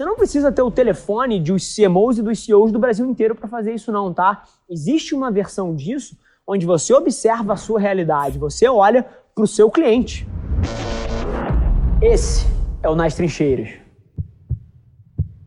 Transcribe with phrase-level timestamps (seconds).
[0.00, 3.46] Você não precisa ter o telefone dos CMOs e dos CEOs do Brasil inteiro para
[3.46, 4.44] fazer isso não, tá?
[4.66, 9.70] Existe uma versão disso onde você observa a sua realidade, você olha para o seu
[9.70, 10.26] cliente.
[12.00, 12.46] Esse
[12.82, 13.74] é o Nas Trincheiras.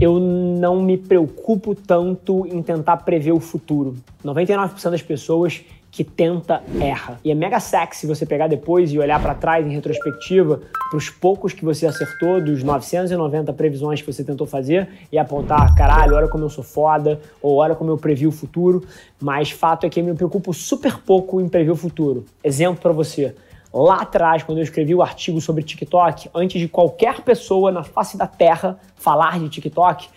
[0.00, 3.96] Eu não me preocupo tanto em tentar prever o futuro.
[4.24, 5.62] 99% das pessoas
[5.98, 7.18] que tenta erra.
[7.24, 11.10] E é mega sexy você pegar depois e olhar para trás em retrospectiva para os
[11.10, 16.28] poucos que você acertou, dos 990 previsões que você tentou fazer e apontar, caralho, olha
[16.28, 18.86] como eu sou foda, ou olha como eu previ o futuro.
[19.20, 22.24] Mas fato é que eu me preocupo super pouco em prever o futuro.
[22.44, 23.34] Exemplo para você.
[23.74, 28.16] Lá atrás, quando eu escrevi o artigo sobre TikTok, antes de qualquer pessoa na face
[28.16, 30.08] da Terra falar de TikTok,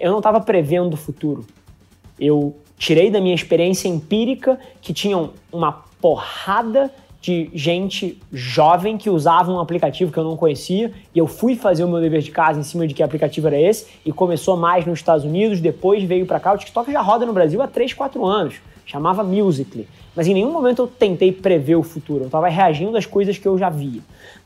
[0.00, 1.44] eu não estava prevendo o futuro.
[2.18, 6.90] Eu tirei da minha experiência empírica que tinham uma porrada
[7.20, 11.82] de gente jovem que usava um aplicativo que eu não conhecia e eu fui fazer
[11.82, 14.86] o meu dever de casa em cima de que aplicativo era esse e começou mais
[14.86, 16.52] nos Estados Unidos, depois veio para cá.
[16.52, 19.86] O TikTok já roda no Brasil há 3, 4 anos chamava Musical.ly.
[20.14, 23.46] Mas em nenhum momento eu tentei prever o futuro, eu estava reagindo às coisas que
[23.46, 24.00] eu já via.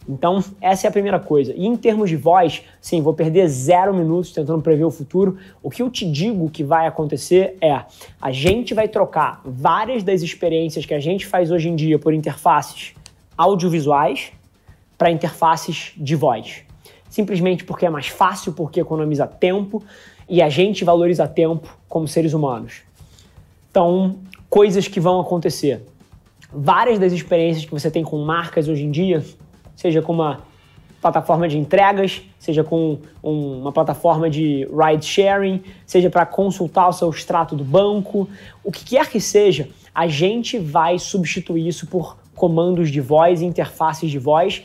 [0.08, 1.54] Então, essa é a primeira coisa.
[1.54, 5.38] E em termos de voz, sim, vou perder zero minutos tentando prever o futuro.
[5.62, 7.84] O que eu te digo que vai acontecer é:
[8.20, 12.12] a gente vai trocar várias das experiências que a gente faz hoje em dia por
[12.12, 12.94] interfaces
[13.36, 14.32] audiovisuais
[14.98, 16.62] para interfaces de voz.
[17.08, 19.82] Simplesmente porque é mais fácil, porque economiza tempo
[20.28, 22.82] e a gente valoriza tempo como seres humanos.
[23.70, 24.18] Então,
[24.50, 25.80] coisas que vão acontecer.
[26.52, 29.24] Várias das experiências que você tem com marcas hoje em dia,
[29.76, 30.40] seja com uma
[31.00, 36.92] plataforma de entregas, seja com um, uma plataforma de ride sharing, seja para consultar o
[36.92, 38.28] seu extrato do banco,
[38.62, 44.10] o que quer que seja, a gente vai substituir isso por comandos de voz interfaces
[44.10, 44.62] de voz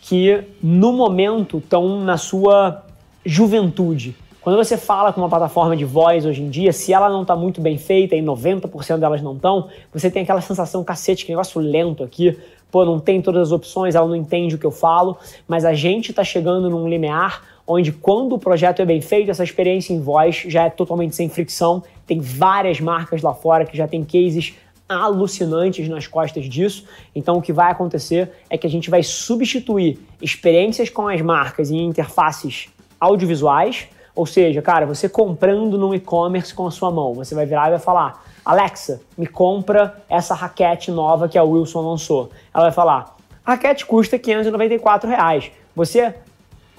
[0.00, 2.84] que no momento estão na sua
[3.24, 4.14] juventude.
[4.44, 7.34] Quando você fala com uma plataforma de voz hoje em dia, se ela não está
[7.34, 11.58] muito bem feita, e 90% delas não estão, você tem aquela sensação, cacete, que negócio
[11.62, 12.38] lento aqui,
[12.70, 15.16] pô, não tem todas as opções, ela não entende o que eu falo,
[15.48, 19.42] mas a gente está chegando num limiar onde quando o projeto é bem feito, essa
[19.42, 21.82] experiência em voz já é totalmente sem fricção.
[22.06, 24.52] Tem várias marcas lá fora que já tem cases
[24.86, 26.84] alucinantes nas costas disso.
[27.14, 31.70] Então o que vai acontecer é que a gente vai substituir experiências com as marcas
[31.70, 32.68] em interfaces
[33.00, 37.66] audiovisuais ou seja, cara, você comprando no e-commerce com a sua mão, você vai virar
[37.66, 42.30] e vai falar: Alexa, me compra essa raquete nova que a Wilson lançou.
[42.52, 45.50] Ela vai falar: a raquete custa 594 reais.
[45.74, 46.14] Você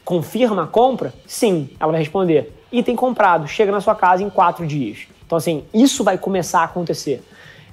[0.05, 1.13] confirma a compra?
[1.27, 1.69] Sim.
[1.79, 5.07] Ela vai responder: item comprado, chega na sua casa em quatro dias.
[5.25, 7.23] Então, assim, isso vai começar a acontecer.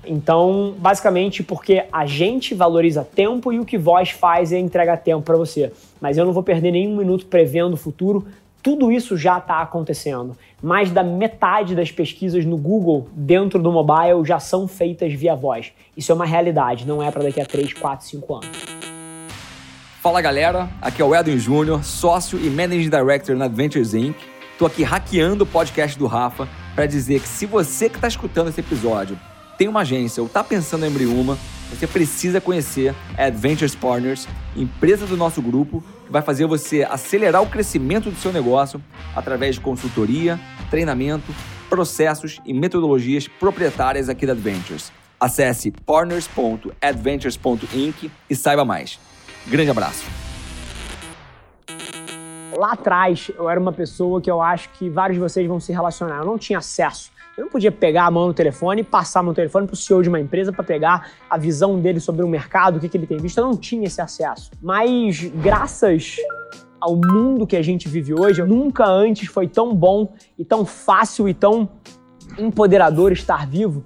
[0.05, 5.23] Então, basicamente, porque a gente valoriza tempo e o que voz faz é entregar tempo
[5.23, 5.73] para você.
[6.01, 8.27] Mas eu não vou perder nenhum minuto prevendo o futuro,
[8.63, 10.37] tudo isso já está acontecendo.
[10.63, 15.73] Mais da metade das pesquisas no Google dentro do mobile já são feitas via voz.
[15.97, 18.49] Isso é uma realidade, não é para daqui a 3, 4, 5 anos.
[20.01, 24.17] Fala galera, aqui é o Edwin Júnior, sócio e Managing Director na Adventures Inc.
[24.59, 28.49] Tô aqui hackeando o podcast do Rafa para dizer que se você que está escutando
[28.49, 29.19] esse episódio
[29.59, 31.37] tem uma agência ou está pensando em abrir uma,
[31.73, 37.41] você precisa conhecer a Adventures Partners, empresa do nosso grupo que vai fazer você acelerar
[37.43, 38.79] o crescimento do seu negócio
[39.17, 40.39] através de consultoria,
[40.71, 41.35] treinamento,
[41.71, 44.93] processos e metodologias proprietárias aqui da Adventures.
[45.19, 49.01] Acesse partners.adventures.inc e saiba mais.
[49.47, 50.05] Grande abraço.
[52.55, 55.73] Lá atrás, eu era uma pessoa que eu acho que vários de vocês vão se
[55.73, 56.19] relacionar.
[56.19, 59.33] Eu não tinha acesso eu não podia pegar a mão no telefone e passar meu
[59.33, 62.77] telefone para o CEO de uma empresa para pegar a visão dele sobre o mercado,
[62.77, 63.39] o que, que ele tem visto.
[63.39, 64.51] Eu não tinha esse acesso.
[64.61, 66.17] Mas graças
[66.79, 71.29] ao mundo que a gente vive hoje, nunca antes foi tão bom e tão fácil
[71.29, 71.69] e tão
[72.39, 73.83] empoderador estar vivo.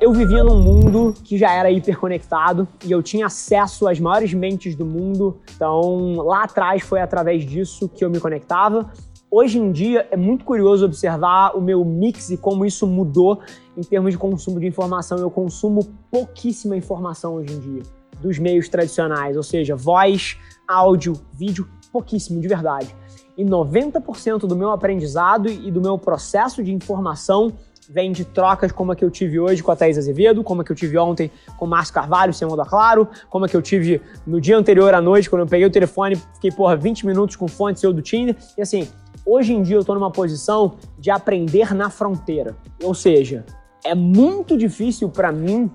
[0.00, 4.76] Eu vivia num mundo que já era hiperconectado e eu tinha acesso às maiores mentes
[4.76, 5.40] do mundo.
[5.56, 8.90] Então, lá atrás foi através disso que eu me conectava
[9.36, 13.40] Hoje em dia é muito curioso observar o meu mix e como isso mudou
[13.76, 15.18] em termos de consumo de informação.
[15.18, 17.82] Eu consumo pouquíssima informação hoje em dia
[18.20, 20.38] dos meios tradicionais, ou seja, voz,
[20.68, 22.94] áudio, vídeo, pouquíssimo de verdade.
[23.36, 27.52] E 90% do meu aprendizado e do meu processo de informação
[27.88, 30.64] vem de trocas como a que eu tive hoje com a Thaís Azevedo, como a
[30.64, 33.62] que eu tive ontem com o Márcio Carvalho, Simão da Claro, como a que eu
[33.62, 37.36] tive no dia anterior à noite, quando eu peguei o telefone, fiquei, porra, 20 minutos
[37.36, 38.36] com fonte seu do Tinder.
[38.56, 38.88] E assim,
[39.26, 42.54] Hoje em dia eu estou numa posição de aprender na fronteira.
[42.82, 43.46] Ou seja,
[43.82, 45.70] é muito difícil para mim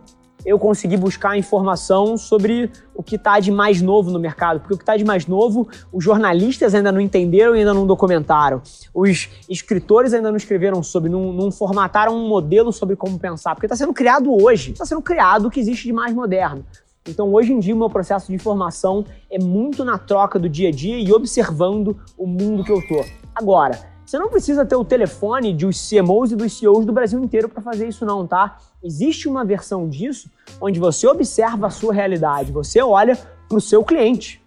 [0.46, 2.72] eu consegui buscar informação sobre
[3.10, 6.04] que está de mais novo no mercado, porque o que está de mais novo, os
[6.04, 8.62] jornalistas ainda não entenderam e ainda não documentaram,
[8.94, 13.66] os escritores ainda não escreveram sobre, não, não formataram um modelo sobre como pensar, porque
[13.66, 16.64] está sendo criado hoje, está sendo criado o que existe de mais moderno.
[17.08, 20.70] Então, hoje em dia, o meu processo de formação é muito na troca do dia
[20.70, 23.04] a dia e observando o mundo que eu tô.
[23.34, 23.80] Agora,
[24.10, 27.62] você não precisa ter o telefone dos CMOs e dos CEOs do Brasil inteiro para
[27.62, 28.58] fazer isso não, tá?
[28.84, 33.16] Existe uma versão disso onde você observa a sua realidade, você olha
[33.48, 34.42] para o seu cliente.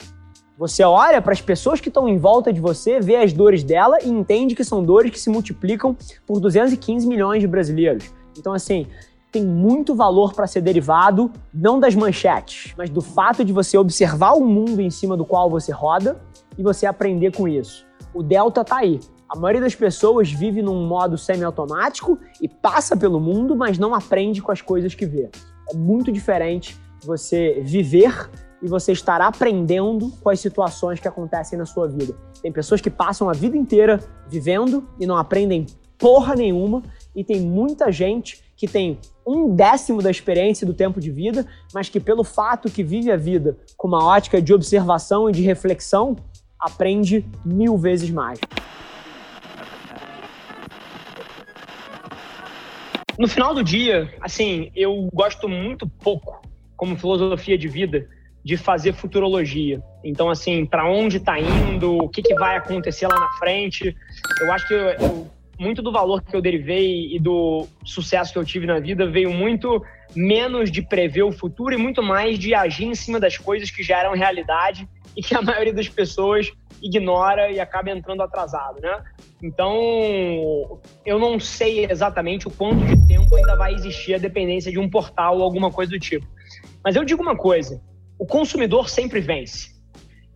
[0.58, 3.98] Você olha para as pessoas que estão em volta de você, vê as dores dela
[4.02, 8.12] e entende que são dores que se multiplicam por 215 milhões de brasileiros.
[8.36, 8.88] Então, assim,
[9.30, 14.32] tem muito valor para ser derivado não das manchetes, mas do fato de você observar
[14.32, 16.20] o mundo em cima do qual você roda
[16.58, 17.86] e você aprender com isso.
[18.12, 18.98] O delta tá aí.
[19.34, 24.42] A maioria das pessoas vive num modo semiautomático e passa pelo mundo, mas não aprende
[24.42, 25.30] com as coisas que vê.
[25.70, 28.30] É muito diferente você viver
[28.60, 32.14] e você estar aprendendo com as situações que acontecem na sua vida.
[32.42, 35.64] Tem pessoas que passam a vida inteira vivendo e não aprendem
[35.96, 36.82] porra nenhuma,
[37.16, 41.88] e tem muita gente que tem um décimo da experiência do tempo de vida, mas
[41.88, 46.16] que pelo fato que vive a vida com uma ótica de observação e de reflexão,
[46.58, 48.38] aprende mil vezes mais.
[53.22, 56.42] No final do dia, assim, eu gosto muito pouco,
[56.76, 58.08] como filosofia de vida,
[58.44, 59.80] de fazer futurologia.
[60.02, 63.96] Então, assim, para onde está indo, o que, que, vai acontecer lá na frente.
[64.40, 68.44] Eu acho que eu, muito do valor que eu derivei e do sucesso que eu
[68.44, 69.80] tive na vida veio muito
[70.16, 73.84] menos de prever o futuro e muito mais de agir em cima das coisas que
[73.84, 76.50] já eram realidade e que a maioria das pessoas
[76.82, 79.00] ignora e acaba entrando atrasado, né?
[79.42, 84.78] Então, eu não sei exatamente o quanto de tempo ainda vai existir a dependência de
[84.78, 86.26] um portal ou alguma coisa do tipo.
[86.84, 87.82] Mas eu digo uma coisa:
[88.16, 89.72] o consumidor sempre vence.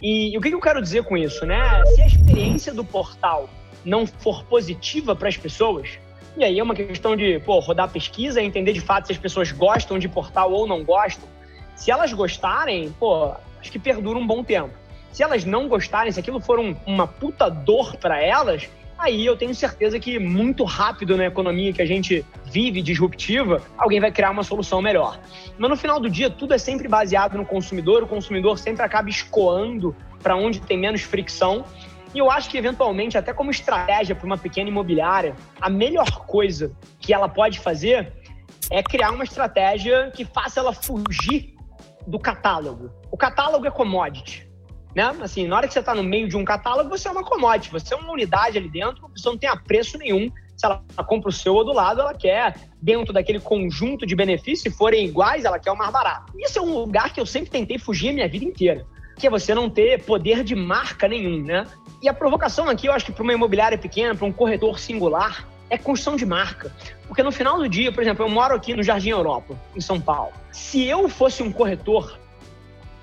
[0.03, 1.85] E, e o que, que eu quero dizer com isso, né?
[1.95, 3.49] Se a experiência do portal
[3.85, 5.99] não for positiva para as pessoas,
[6.37, 9.53] e aí é uma questão de pô, rodar pesquisa, entender de fato se as pessoas
[9.53, 11.29] gostam de portal ou não gostam.
[11.77, 14.75] Se elas gostarem, pô, acho que perdura um bom tempo.
[15.13, 19.37] Se elas não gostarem, se aquilo for um, uma puta dor para elas, aí eu
[19.37, 24.31] tenho certeza que muito rápido na economia que a gente vive disruptiva, alguém vai criar
[24.31, 25.21] uma solução melhor.
[25.59, 29.09] Mas no final do dia, tudo é sempre baseado no consumidor, o consumidor sempre acaba
[29.09, 31.65] escoando para onde tem menos fricção.
[32.15, 36.73] E eu acho que, eventualmente, até como estratégia para uma pequena imobiliária, a melhor coisa
[36.99, 38.13] que ela pode fazer
[38.71, 41.55] é criar uma estratégia que faça ela fugir
[42.07, 42.91] do catálogo.
[43.11, 44.46] O catálogo é commodity.
[44.97, 45.15] Né?
[45.21, 47.71] Assim, na hora que você está no meio de um catálogo, você é uma commodity,
[47.71, 50.33] você é uma unidade ali dentro, pessoa não tem preço nenhum.
[50.57, 54.63] Se ela compra o seu ou do lado, ela quer, dentro daquele conjunto de benefícios,
[54.63, 56.33] se forem iguais, ela quer o mais barato.
[56.39, 58.87] Isso é um lugar que eu sempre tentei fugir a minha vida inteira,
[59.19, 61.67] que é você não ter poder de marca nenhum, né?
[62.01, 65.47] E a provocação aqui, eu acho que para uma imobiliária pequena, para um corretor singular,
[65.69, 66.73] é construção de marca.
[67.07, 70.01] Porque no final do dia, por exemplo, eu moro aqui no Jardim Europa, em São
[70.01, 70.33] Paulo.
[70.51, 72.19] Se eu fosse um corretor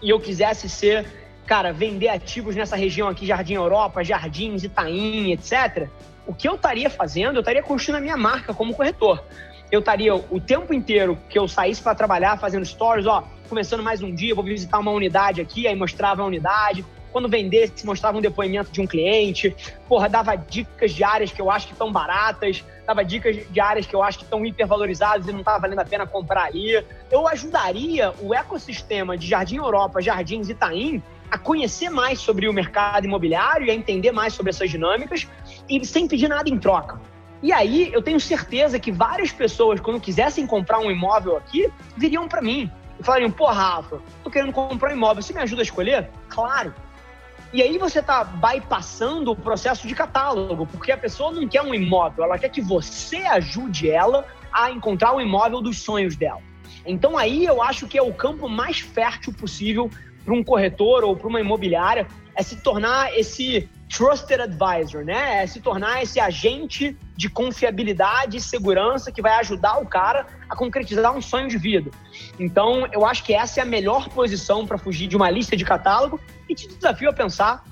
[0.02, 5.88] e eu quisesse ser, cara, vender ativos nessa região aqui, Jardim Europa, Jardins, Itaim, etc.,
[6.26, 7.36] o que eu estaria fazendo?
[7.36, 9.24] Eu estaria construindo a minha marca como corretor.
[9.70, 14.02] Eu estaria o tempo inteiro que eu saísse para trabalhar, fazendo stories, ó, começando mais
[14.02, 18.22] um dia, vou visitar uma unidade aqui, aí mostrava a unidade, quando vendesse, mostrava um
[18.22, 19.56] depoimento de um cliente,
[19.88, 23.86] porra, dava dicas de áreas que eu acho que estão baratas, dava dicas de áreas
[23.86, 26.84] que eu acho que estão hipervalorizadas e não estava valendo a pena comprar ali.
[27.12, 31.02] Eu ajudaria o ecossistema de Jardim Europa, Jardins Itaim
[31.34, 35.28] a conhecer mais sobre o mercado imobiliário e a entender mais sobre essas dinâmicas
[35.68, 37.02] e sem pedir nada em troca.
[37.42, 42.28] E aí, eu tenho certeza que várias pessoas, quando quisessem comprar um imóvel aqui, viriam
[42.28, 45.64] para mim e falariam: pô, Rafa, tô querendo comprar um imóvel, você me ajuda a
[45.64, 46.08] escolher?
[46.30, 46.72] Claro.
[47.52, 51.74] E aí você está bypassando o processo de catálogo, porque a pessoa não quer um
[51.74, 56.42] imóvel, ela quer que você ajude ela a encontrar o imóvel dos sonhos dela.
[56.86, 59.90] Então aí eu acho que é o campo mais fértil possível
[60.24, 65.44] para um corretor ou para uma imobiliária é se tornar esse trusted advisor, né?
[65.44, 70.56] É se tornar esse agente de confiabilidade e segurança que vai ajudar o cara a
[70.56, 71.92] concretizar um sonho de vida.
[72.40, 75.64] Então, eu acho que essa é a melhor posição para fugir de uma lista de
[75.64, 77.64] catálogo e te desafio a pensar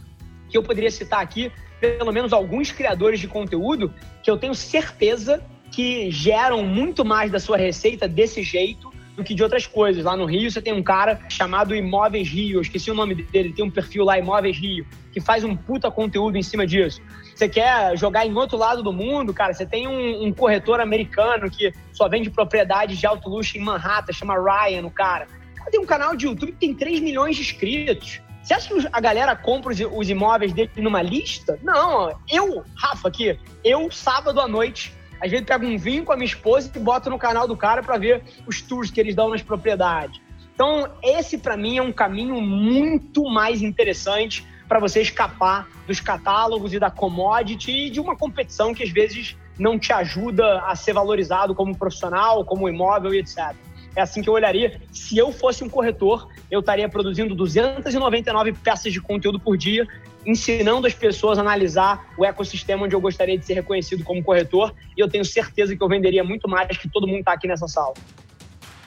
[0.48, 3.92] que eu poderia citar aqui pelo menos alguns criadores de conteúdo
[4.22, 9.34] que eu tenho certeza que geram muito mais da sua receita desse jeito do que
[9.34, 10.04] de outras coisas.
[10.04, 13.54] Lá no Rio você tem um cara chamado Imóveis Rio, eu esqueci o nome dele,
[13.54, 14.86] tem um perfil lá, Imóveis Rio.
[15.12, 17.02] que faz um puta conteúdo em cima disso.
[17.36, 21.50] Você quer jogar em outro lado do mundo, cara, você tem um, um corretor americano
[21.50, 25.28] que só vende propriedades de alto luxo em Manhattan, chama Ryan, o cara.
[25.54, 28.22] O cara tem um canal de YouTube que tem 3 milhões de inscritos.
[28.44, 31.60] Você acha que a galera compra os imóveis dele numa lista?
[31.62, 36.16] Não, eu, Rafa, aqui, eu, sábado à noite, às vezes pego um vinho com a
[36.16, 39.30] minha esposa e boto no canal do cara para ver os tours que eles dão
[39.30, 40.20] nas propriedades.
[40.54, 46.74] Então, esse para mim é um caminho muito mais interessante para você escapar dos catálogos
[46.74, 50.94] e da commodity e de uma competição que às vezes não te ajuda a ser
[50.94, 53.54] valorizado como profissional, como imóvel e etc.
[53.96, 54.82] É assim que eu olharia.
[54.92, 59.86] Se eu fosse um corretor, eu estaria produzindo 299 peças de conteúdo por dia,
[60.26, 64.74] ensinando as pessoas a analisar o ecossistema onde eu gostaria de ser reconhecido como corretor.
[64.96, 67.68] E eu tenho certeza que eu venderia muito mais que todo mundo está aqui nessa
[67.68, 67.94] sala.